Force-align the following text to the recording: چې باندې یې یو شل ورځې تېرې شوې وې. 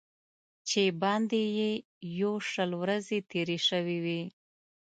چې 0.67 0.81
باندې 1.01 1.41
یې 1.57 1.71
یو 2.21 2.33
شل 2.51 2.71
ورځې 2.81 3.17
تېرې 3.31 3.57
شوې 3.67 3.97
وې. 4.05 4.21